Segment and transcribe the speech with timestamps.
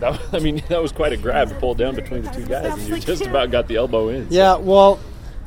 [0.00, 2.72] That, I mean, that was quite a grab to pull down between the two guys,
[2.72, 4.28] and you just about got the elbow in.
[4.28, 4.96] so- Yeah, well,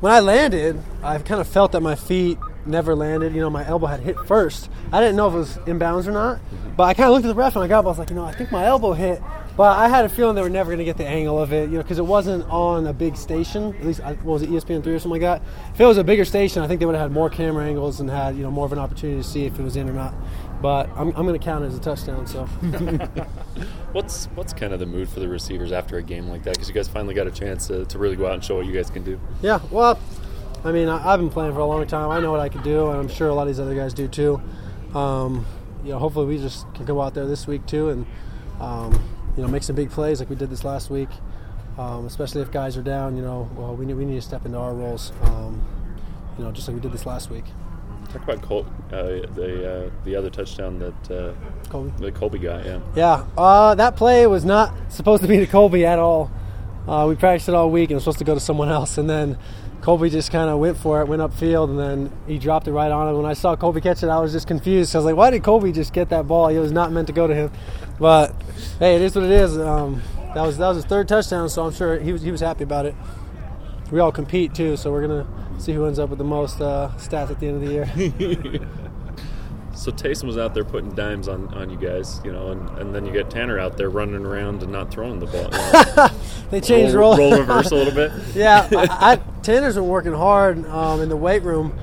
[0.00, 3.34] when I landed, I kind of felt that my feet never landed.
[3.34, 4.70] You know, my elbow had hit first.
[4.92, 6.40] I didn't know if it was inbounds or not,
[6.76, 7.84] but I kind of looked at the ref and I got up.
[7.86, 9.22] I was like, you know, I think my elbow hit,
[9.56, 11.68] but I had a feeling they were never going to get the angle of it.
[11.70, 13.74] You know, because it wasn't on a big station.
[13.80, 15.42] At least, what was it, ESPN three or something like that?
[15.74, 18.00] If it was a bigger station, I think they would have had more camera angles
[18.00, 19.92] and had you know more of an opportunity to see if it was in or
[19.92, 20.14] not.
[20.64, 22.26] But I'm, I'm going to count it as a touchdown.
[22.26, 22.44] So.
[23.92, 26.54] What's what's kind of the mood for the receivers after a game like that?
[26.54, 28.64] Because you guys finally got a chance to, to really go out and show what
[28.64, 29.20] you guys can do.
[29.42, 30.00] Yeah, well,
[30.64, 32.10] I mean, I, I've been playing for a long time.
[32.10, 33.92] I know what I can do, and I'm sure a lot of these other guys
[33.92, 34.40] do too.
[34.94, 35.44] Um,
[35.84, 38.06] you know, hopefully we just can go out there this week too, and
[38.58, 38.92] um,
[39.36, 41.10] you know, make some big plays like we did this last week.
[41.76, 44.46] Um, especially if guys are down, you know, well, we need, we need to step
[44.46, 45.12] into our roles.
[45.24, 45.62] Um,
[46.38, 47.44] you know, just like we did this last week.
[48.14, 49.02] Talk about Col- uh,
[49.34, 51.32] the uh, the other touchdown that uh,
[51.68, 51.92] Colby.
[51.98, 52.64] that Colby got.
[52.64, 52.80] Yeah.
[52.94, 56.30] Yeah, uh, that play was not supposed to be to Colby at all.
[56.86, 58.98] Uh, we practiced it all week, and it was supposed to go to someone else.
[58.98, 59.36] And then
[59.80, 62.92] Colby just kind of went for it, went upfield, and then he dropped it right
[62.92, 63.16] on him.
[63.16, 64.94] When I saw Colby catch it, I was just confused.
[64.94, 66.46] I was like, "Why did Colby just get that ball?
[66.48, 67.50] It was not meant to go to him."
[67.98, 68.32] But
[68.78, 69.58] hey, it is what it is.
[69.58, 70.02] Um,
[70.36, 72.62] that was that was his third touchdown, so I'm sure he was he was happy
[72.62, 72.94] about it.
[73.90, 75.26] We all compete too, so we're gonna
[75.58, 78.68] see who ends up with the most uh, stats at the end of the year.
[79.76, 82.94] So Taysom was out there putting dimes on, on you guys, you know, and, and
[82.94, 85.44] then you get Tanner out there running around and not throwing the ball.
[85.44, 85.50] you
[85.96, 86.08] know.
[86.50, 87.30] they changed roll, role.
[87.30, 88.12] roll reverse a little bit.
[88.34, 91.78] yeah, I, I, Tanner's been working hard um, in the weight room,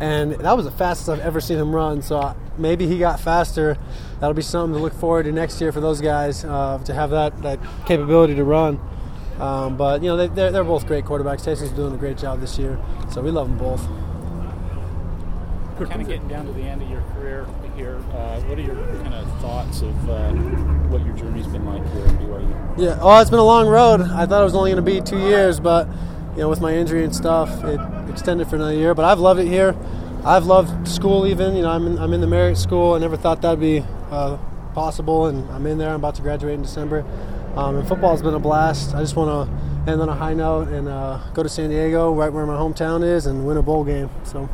[0.00, 2.02] and that was the fastest I've ever seen him run.
[2.02, 3.76] So I, maybe he got faster.
[4.20, 7.10] That'll be something to look forward to next year for those guys uh, to have
[7.10, 8.80] that, that capability to run.
[9.40, 11.44] Um, but you know they, they're, they're both great quarterbacks.
[11.44, 12.78] Taysom's doing a great job this year,
[13.10, 13.84] so we love them both.
[15.88, 17.46] kind of getting down to the end of your career
[17.76, 17.96] here.
[18.12, 20.32] Uh, what are your kind of thoughts of uh,
[20.88, 22.78] what your journey's been like here at BYU?
[22.78, 24.00] Yeah, oh, it's been a long road.
[24.00, 25.88] I thought it was only going to be two years, but
[26.34, 28.94] you know, with my injury and stuff, it extended for another year.
[28.94, 29.76] But I've loved it here.
[30.24, 31.54] I've loved school even.
[31.54, 32.94] You know, I'm in, I'm in the Marriott School.
[32.94, 34.38] I never thought that'd be uh,
[34.74, 35.90] possible, and I'm in there.
[35.90, 37.04] I'm about to graduate in December.
[37.56, 38.94] Um, and football's been a blast.
[38.94, 42.12] I just want to end on a high note and uh, go to San Diego,
[42.12, 44.10] right where my hometown is, and win a bowl game.
[44.24, 44.46] So.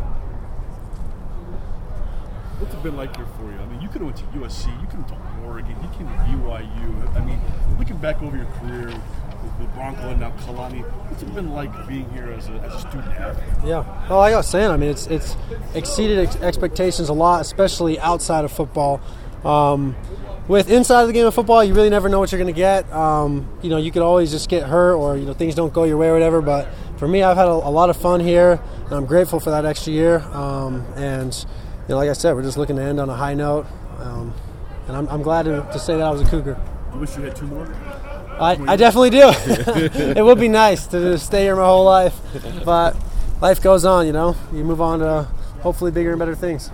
[2.59, 3.59] What's it been like here for you?
[3.59, 6.07] I mean, you could have went to USC, you could have to Oregon, you came
[6.07, 7.17] to BYU.
[7.17, 7.41] I mean,
[7.79, 11.89] looking back over your career with, with Bronco and now Kalani, what's it been like
[11.89, 13.49] being here as a, as a student athlete?
[13.65, 14.09] Yeah.
[14.09, 15.37] Well, like I was saying, I mean, it's it's
[15.75, 19.01] exceeded ex- expectations a lot, especially outside of football.
[19.45, 19.97] Um,
[20.51, 22.59] with inside of the game of football, you really never know what you're going to
[22.59, 22.93] get.
[22.93, 25.85] Um, you know, you could always just get hurt, or you know, things don't go
[25.85, 26.43] your way or whatever.
[26.43, 26.69] But
[26.99, 29.65] for me, I've had a, a lot of fun here, and I'm grateful for that
[29.65, 30.19] extra year.
[30.33, 33.35] Um, and you know, like I said, we're just looking to end on a high
[33.35, 33.65] note.
[33.99, 34.35] Um,
[34.89, 36.61] and I'm, I'm glad to, to say that I was a Cougar.
[36.95, 37.73] You wish you had two more?
[38.41, 39.23] I, I definitely do.
[40.19, 42.19] it would be nice to stay here my whole life,
[42.65, 42.97] but
[43.41, 44.05] life goes on.
[44.05, 45.29] You know, you move on to
[45.63, 46.71] hopefully bigger and better things.